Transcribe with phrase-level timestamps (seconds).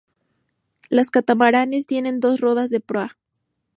[0.89, 3.15] Los catamaranes tienen dos rodas de proa.